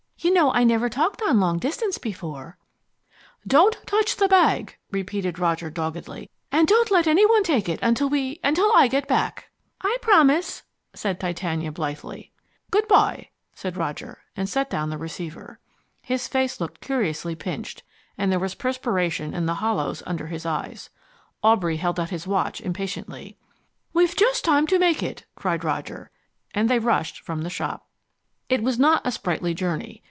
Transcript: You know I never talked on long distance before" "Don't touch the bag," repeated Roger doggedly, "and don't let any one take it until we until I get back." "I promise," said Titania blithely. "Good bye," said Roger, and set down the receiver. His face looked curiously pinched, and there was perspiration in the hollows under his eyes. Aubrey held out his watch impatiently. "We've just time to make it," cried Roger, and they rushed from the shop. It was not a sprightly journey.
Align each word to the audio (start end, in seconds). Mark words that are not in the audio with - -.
You 0.23 0.31
know 0.31 0.53
I 0.53 0.63
never 0.63 0.87
talked 0.87 1.19
on 1.23 1.39
long 1.39 1.57
distance 1.57 1.97
before" 1.97 2.55
"Don't 3.53 3.79
touch 3.87 4.17
the 4.17 4.27
bag," 4.27 4.77
repeated 4.91 5.39
Roger 5.39 5.71
doggedly, 5.71 6.29
"and 6.51 6.67
don't 6.67 6.91
let 6.91 7.07
any 7.07 7.25
one 7.25 7.41
take 7.41 7.67
it 7.67 7.79
until 7.81 8.07
we 8.07 8.39
until 8.43 8.71
I 8.75 8.87
get 8.87 9.07
back." 9.07 9.49
"I 9.81 9.97
promise," 9.99 10.61
said 10.93 11.19
Titania 11.19 11.71
blithely. 11.71 12.31
"Good 12.69 12.87
bye," 12.87 13.29
said 13.55 13.75
Roger, 13.77 14.19
and 14.37 14.47
set 14.47 14.69
down 14.69 14.91
the 14.91 14.99
receiver. 14.99 15.57
His 16.03 16.27
face 16.27 16.61
looked 16.61 16.81
curiously 16.81 17.33
pinched, 17.33 17.81
and 18.15 18.31
there 18.31 18.37
was 18.37 18.53
perspiration 18.53 19.33
in 19.33 19.47
the 19.47 19.55
hollows 19.55 20.03
under 20.05 20.27
his 20.27 20.45
eyes. 20.45 20.91
Aubrey 21.41 21.77
held 21.77 21.99
out 21.99 22.11
his 22.11 22.27
watch 22.27 22.61
impatiently. 22.61 23.39
"We've 23.91 24.15
just 24.15 24.45
time 24.45 24.67
to 24.67 24.77
make 24.77 25.01
it," 25.01 25.25
cried 25.35 25.63
Roger, 25.63 26.11
and 26.53 26.69
they 26.69 26.77
rushed 26.77 27.21
from 27.21 27.41
the 27.41 27.49
shop. 27.49 27.87
It 28.49 28.61
was 28.61 28.77
not 28.77 29.01
a 29.03 29.11
sprightly 29.11 29.55
journey. 29.55 29.97